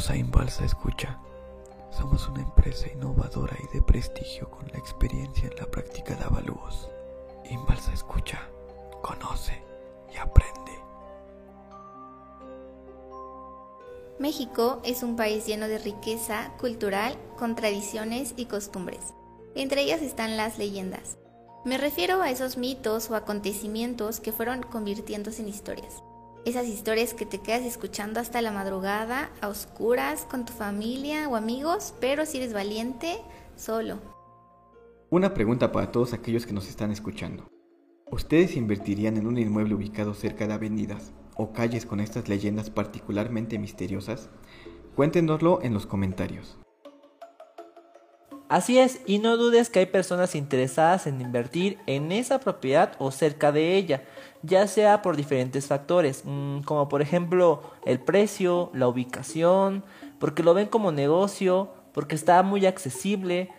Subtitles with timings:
[0.00, 1.18] Bienvenidos a Inbalsa Escucha.
[1.90, 6.88] Somos una empresa innovadora y de prestigio con la experiencia en la práctica de avalúos.
[7.50, 8.40] Inbalsa Escucha,
[9.02, 9.62] conoce
[10.14, 10.72] y aprende.
[14.18, 19.12] México es un país lleno de riqueza cultural, con tradiciones y costumbres.
[19.54, 21.18] Entre ellas están las leyendas.
[21.66, 26.02] Me refiero a esos mitos o acontecimientos que fueron convirtiéndose en historias.
[26.46, 31.36] Esas historias que te quedas escuchando hasta la madrugada, a oscuras, con tu familia o
[31.36, 33.18] amigos, pero si eres valiente,
[33.56, 33.98] solo.
[35.10, 37.46] Una pregunta para todos aquellos que nos están escuchando.
[38.10, 43.58] ¿Ustedes invertirían en un inmueble ubicado cerca de avenidas o calles con estas leyendas particularmente
[43.58, 44.30] misteriosas?
[44.96, 46.58] Cuéntenoslo en los comentarios.
[48.50, 53.12] Así es, y no dudes que hay personas interesadas en invertir en esa propiedad o
[53.12, 54.02] cerca de ella,
[54.42, 59.84] ya sea por diferentes factores, mm, como por ejemplo el precio, la ubicación,
[60.18, 63.52] porque lo ven como negocio, porque está muy accesible,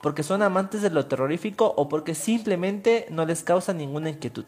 [0.00, 4.44] porque son amantes de lo terrorífico o porque simplemente no les causa ninguna inquietud.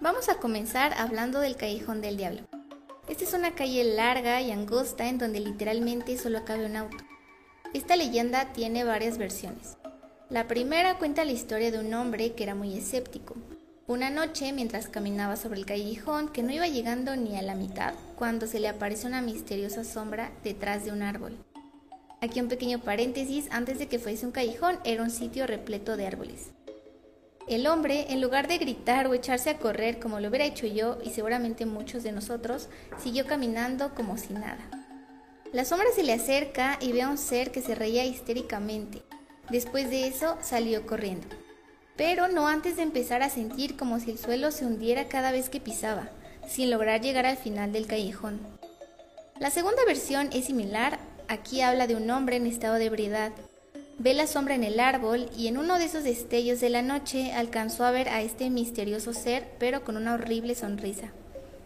[0.00, 2.42] Vamos a comenzar hablando del Callejón del Diablo.
[3.06, 7.09] Esta es una calle larga y angosta en donde literalmente solo cabe un auto.
[7.72, 9.76] Esta leyenda tiene varias versiones.
[10.28, 13.36] La primera cuenta la historia de un hombre que era muy escéptico.
[13.86, 17.94] Una noche, mientras caminaba sobre el callejón, que no iba llegando ni a la mitad,
[18.16, 21.36] cuando se le apareció una misteriosa sombra detrás de un árbol.
[22.20, 26.08] Aquí un pequeño paréntesis, antes de que fuese un callejón, era un sitio repleto de
[26.08, 26.50] árboles.
[27.46, 30.98] El hombre, en lugar de gritar o echarse a correr como lo hubiera hecho yo
[31.04, 34.79] y seguramente muchos de nosotros, siguió caminando como si nada.
[35.52, 39.02] La sombra se le acerca y ve a un ser que se reía histéricamente.
[39.50, 41.26] Después de eso salió corriendo.
[41.96, 45.50] Pero no antes de empezar a sentir como si el suelo se hundiera cada vez
[45.50, 46.08] que pisaba,
[46.48, 48.38] sin lograr llegar al final del callejón.
[49.40, 53.32] La segunda versión es similar, aquí habla de un hombre en estado de ebriedad.
[53.98, 57.32] Ve la sombra en el árbol y en uno de esos destellos de la noche
[57.32, 61.12] alcanzó a ver a este misterioso ser, pero con una horrible sonrisa.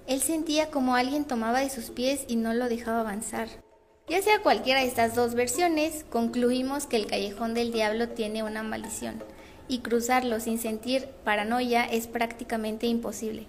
[0.07, 3.64] Él sentía como alguien tomaba de sus pies y no lo dejaba avanzar.
[4.07, 8.63] Ya sea cualquiera de estas dos versiones, concluimos que el callejón del diablo tiene una
[8.63, 9.23] maldición,
[9.67, 13.47] y cruzarlo sin sentir paranoia es prácticamente imposible.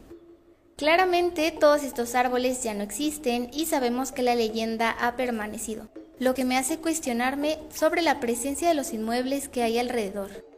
[0.77, 5.89] Claramente todos estos árboles ya no existen y sabemos que la leyenda ha permanecido,
[6.19, 10.54] lo que me hace cuestionarme sobre la presencia de los inmuebles que hay alrededor.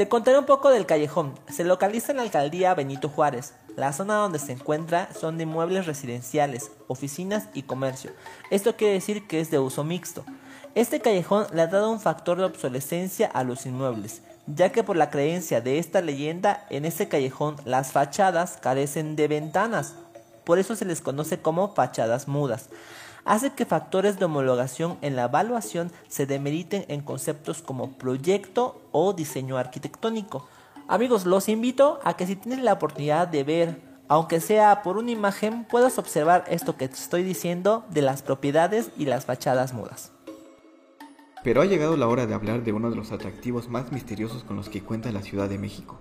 [0.00, 1.34] Te contaré un poco del callejón.
[1.50, 5.84] Se localiza en la alcaldía Benito Juárez, la zona donde se encuentra son de inmuebles
[5.84, 8.10] residenciales, oficinas y comercio.
[8.50, 10.24] Esto quiere decir que es de uso mixto.
[10.74, 14.96] Este callejón le ha dado un factor de obsolescencia a los inmuebles, ya que por
[14.96, 19.96] la creencia de esta leyenda, en este callejón las fachadas carecen de ventanas,
[20.44, 22.70] por eso se les conoce como fachadas mudas.
[23.24, 29.12] Hace que factores de homologación en la evaluación se demeriten en conceptos como proyecto o
[29.12, 30.48] diseño arquitectónico.
[30.88, 35.12] Amigos, los invito a que si tienes la oportunidad de ver, aunque sea por una
[35.12, 40.12] imagen, puedas observar esto que te estoy diciendo de las propiedades y las fachadas mudas.
[41.44, 44.56] Pero ha llegado la hora de hablar de uno de los atractivos más misteriosos con
[44.56, 46.00] los que cuenta la Ciudad de México.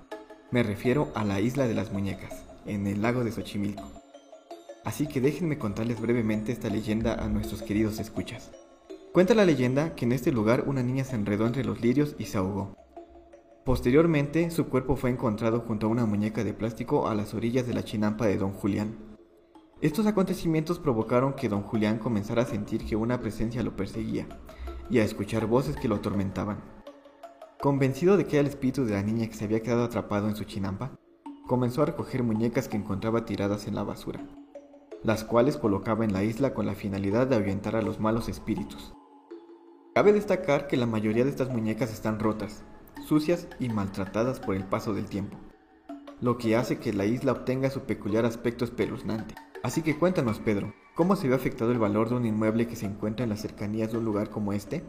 [0.51, 3.98] Me refiero a la Isla de las Muñecas, en el lago de Xochimilco.
[4.85, 8.51] Así que déjenme contarles brevemente esta leyenda a nuestros queridos escuchas.
[9.11, 12.25] Cuenta la leyenda que en este lugar una niña se enredó entre los lirios y
[12.25, 12.75] se ahogó.
[13.65, 17.73] Posteriormente, su cuerpo fue encontrado junto a una muñeca de plástico a las orillas de
[17.73, 18.97] la chinampa de don Julián.
[19.81, 24.27] Estos acontecimientos provocaron que don Julián comenzara a sentir que una presencia lo perseguía
[24.89, 26.63] y a escuchar voces que lo atormentaban.
[27.61, 30.35] Convencido de que era el espíritu de la niña que se había quedado atrapado en
[30.35, 30.97] su chinampa,
[31.47, 34.25] comenzó a recoger muñecas que encontraba tiradas en la basura,
[35.03, 38.93] las cuales colocaba en la isla con la finalidad de ahuyentar a los malos espíritus.
[39.95, 42.63] Cabe destacar que la mayoría de estas muñecas están rotas,
[43.05, 45.37] sucias y maltratadas por el paso del tiempo,
[46.21, 49.35] lo que hace que la isla obtenga su peculiar aspecto espeluznante.
[49.63, 52.85] Así que cuéntanos, Pedro, ¿cómo se ve afectado el valor de un inmueble que se
[52.85, 54.83] encuentra en las cercanías de un lugar como este?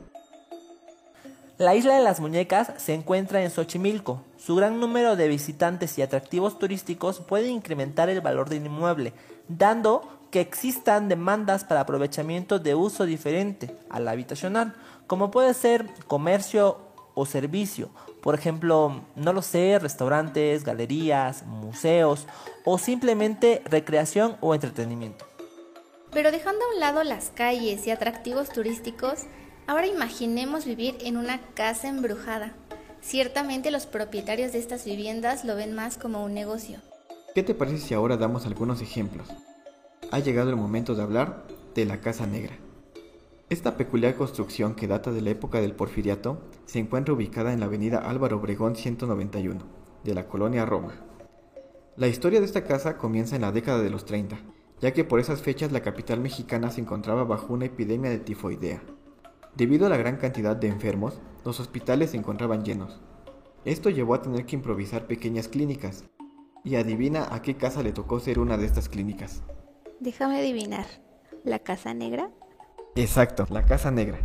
[1.61, 4.23] La isla de las muñecas se encuentra en Xochimilco.
[4.39, 9.13] Su gran número de visitantes y atractivos turísticos puede incrementar el valor del inmueble,
[9.47, 14.75] dando que existan demandas para aprovechamiento de uso diferente al habitacional,
[15.07, 16.79] como puede ser comercio
[17.13, 17.91] o servicio.
[18.23, 22.27] Por ejemplo, no lo sé, restaurantes, galerías, museos
[22.65, 25.27] o simplemente recreación o entretenimiento.
[26.11, 29.27] Pero dejando a un lado las calles y atractivos turísticos,
[29.71, 32.55] ahora imaginemos vivir en una casa embrujada.
[33.01, 36.81] Ciertamente los propietarios de estas viviendas lo ven más como un negocio.
[37.37, 39.29] ¿Qué te parece si ahora damos algunos ejemplos?
[40.11, 41.45] Ha llegado el momento de hablar
[41.77, 42.59] de la Casa Negra.
[43.49, 47.67] Esta peculiar construcción que data de la época del porfiriato se encuentra ubicada en la
[47.67, 49.61] avenida Álvaro Obregón 191,
[50.03, 50.95] de la colonia Roma.
[51.95, 54.37] La historia de esta casa comienza en la década de los 30,
[54.81, 58.83] ya que por esas fechas la capital mexicana se encontraba bajo una epidemia de tifoidea.
[59.57, 63.01] Debido a la gran cantidad de enfermos, los hospitales se encontraban llenos.
[63.65, 66.05] Esto llevó a tener que improvisar pequeñas clínicas.
[66.65, 69.43] Y adivina a qué casa le tocó ser una de estas clínicas.
[69.99, 70.87] Déjame adivinar.
[71.45, 72.31] ¿La Casa Negra?
[72.97, 74.19] Exacto, la Casa Negra.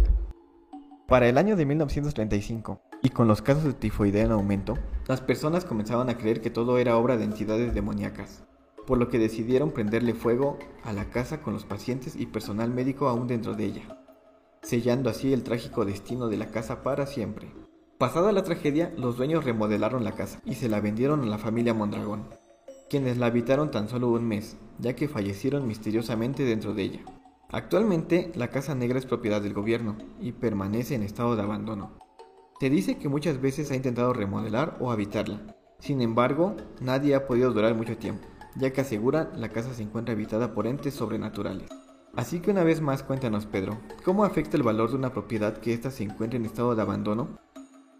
[1.07, 5.63] Para el año de 1935, y con los casos de tifoidea en aumento, las personas
[5.63, 8.43] comenzaban a creer que todo era obra de entidades demoníacas,
[8.87, 13.07] por lo que decidieron prenderle fuego a la casa con los pacientes y personal médico
[13.07, 14.04] aún dentro de ella,
[14.65, 17.51] sellando así el trágico destino de la casa para siempre.
[17.99, 21.73] Pasada la tragedia, los dueños remodelaron la casa y se la vendieron a la familia
[21.73, 22.27] Mondragón,
[22.89, 27.05] quienes la habitaron tan solo un mes, ya que fallecieron misteriosamente dentro de ella.
[27.51, 31.97] Actualmente, la Casa Negra es propiedad del gobierno y permanece en estado de abandono.
[32.59, 35.55] Se dice que muchas veces ha intentado remodelar o habitarla.
[35.79, 40.13] Sin embargo, nadie ha podido durar mucho tiempo, ya que aseguran la casa se encuentra
[40.13, 41.69] habitada por entes sobrenaturales.
[42.15, 45.73] Así que una vez más cuéntanos Pedro, ¿cómo afecta el valor de una propiedad que
[45.73, 47.39] ésta se encuentre en estado de abandono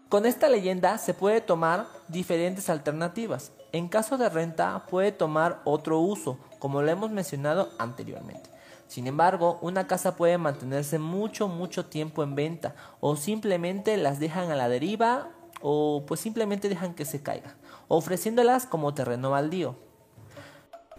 [0.08, 3.50] con esta leyenda se puede tomar diferentes alternativas.
[3.72, 8.48] En caso de renta puede tomar otro uso, como lo hemos mencionado anteriormente.
[8.86, 14.52] Sin embargo, una casa puede mantenerse mucho, mucho tiempo en venta o simplemente las dejan
[14.52, 15.30] a la deriva
[15.60, 17.56] o pues simplemente dejan que se caiga,
[17.88, 19.74] ofreciéndolas como terreno baldío.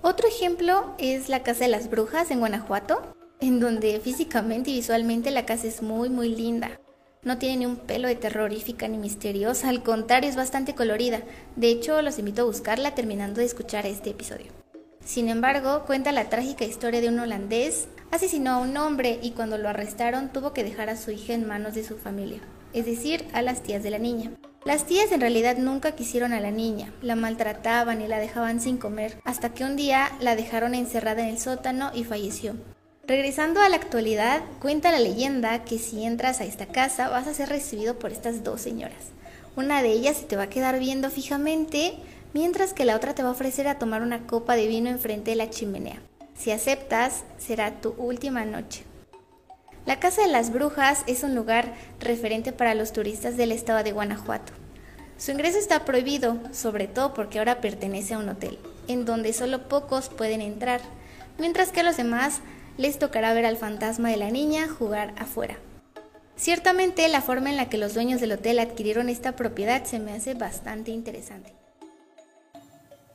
[0.01, 5.31] Otro ejemplo es la Casa de las Brujas en Guanajuato, en donde físicamente y visualmente
[5.31, 6.79] la casa es muy muy linda.
[7.23, 11.21] No tiene ni un pelo de terrorífica ni misteriosa, al contrario es bastante colorida.
[11.55, 14.51] De hecho, los invito a buscarla terminando de escuchar este episodio.
[15.03, 19.57] Sin embargo, cuenta la trágica historia de un holandés asesinó a un hombre y cuando
[19.57, 22.39] lo arrestaron tuvo que dejar a su hija en manos de su familia,
[22.73, 24.31] es decir, a las tías de la niña.
[24.67, 28.77] Las tías en realidad nunca quisieron a la niña, la maltrataban y la dejaban sin
[28.77, 32.53] comer, hasta que un día la dejaron encerrada en el sótano y falleció.
[33.07, 37.33] Regresando a la actualidad, cuenta la leyenda que si entras a esta casa vas a
[37.33, 39.13] ser recibido por estas dos señoras.
[39.55, 41.93] Una de ellas se te va a quedar viendo fijamente,
[42.33, 45.31] mientras que la otra te va a ofrecer a tomar una copa de vino enfrente
[45.31, 46.01] de la chimenea.
[46.37, 48.83] Si aceptas, será tu última noche.
[49.85, 53.93] La Casa de las Brujas es un lugar referente para los turistas del estado de
[53.93, 54.56] Guanajuato.
[55.17, 59.67] Su ingreso está prohibido, sobre todo porque ahora pertenece a un hotel, en donde solo
[59.67, 60.79] pocos pueden entrar,
[61.39, 62.41] mientras que los demás
[62.77, 65.57] les tocará ver al fantasma de la niña jugar afuera.
[66.35, 70.13] Ciertamente la forma en la que los dueños del hotel adquirieron esta propiedad se me
[70.13, 71.51] hace bastante interesante.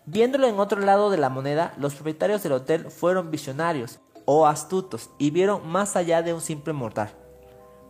[0.05, 5.11] Viéndolo en otro lado de la moneda, los propietarios del hotel fueron visionarios o astutos
[5.19, 7.11] y vieron más allá de un simple mortal.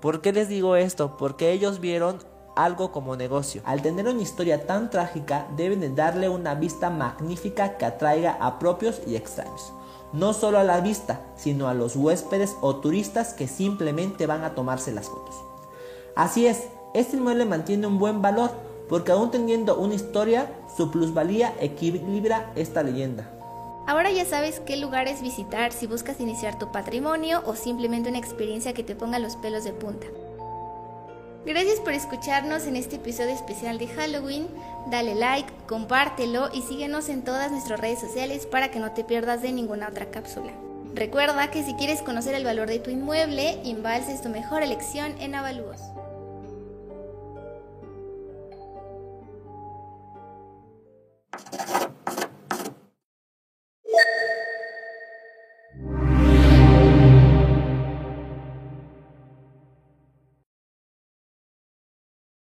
[0.02, 1.16] ¿Por qué les digo esto?
[1.16, 2.18] Porque ellos vieron
[2.56, 3.62] algo como negocio.
[3.64, 8.58] Al tener una historia tan trágica, deben de darle una vista magnífica que atraiga a
[8.58, 9.72] propios y extraños
[10.12, 14.54] no solo a la vista, sino a los huéspedes o turistas que simplemente van a
[14.54, 15.34] tomarse las fotos.
[16.14, 18.50] Así es, este inmueble mantiene un buen valor
[18.88, 23.30] porque aún teniendo una historia, su plusvalía equilibra esta leyenda.
[23.86, 28.74] Ahora ya sabes qué lugares visitar si buscas iniciar tu patrimonio o simplemente una experiencia
[28.74, 30.06] que te ponga los pelos de punta.
[31.44, 34.46] Gracias por escucharnos en este episodio especial de Halloween.
[34.92, 39.42] Dale like, compártelo y síguenos en todas nuestras redes sociales para que no te pierdas
[39.42, 40.52] de ninguna otra cápsula.
[40.94, 45.20] Recuerda que si quieres conocer el valor de tu inmueble, Invalsa es tu mejor elección
[45.20, 45.80] en Avalúos.